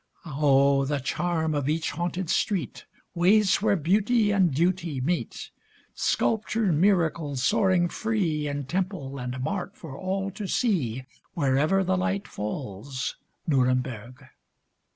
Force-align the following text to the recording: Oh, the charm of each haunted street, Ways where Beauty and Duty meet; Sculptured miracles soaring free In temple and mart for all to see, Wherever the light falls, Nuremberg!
Oh, 0.25 0.83
the 0.83 0.97
charm 0.99 1.53
of 1.53 1.69
each 1.69 1.91
haunted 1.91 2.27
street, 2.31 2.85
Ways 3.13 3.61
where 3.61 3.75
Beauty 3.75 4.31
and 4.31 4.51
Duty 4.51 4.99
meet; 4.99 5.51
Sculptured 5.93 6.73
miracles 6.73 7.43
soaring 7.43 7.87
free 7.87 8.47
In 8.47 8.63
temple 8.65 9.19
and 9.19 9.39
mart 9.41 9.77
for 9.77 9.95
all 9.95 10.31
to 10.31 10.47
see, 10.47 11.03
Wherever 11.35 11.83
the 11.83 11.97
light 11.97 12.27
falls, 12.27 13.15
Nuremberg! 13.45 14.23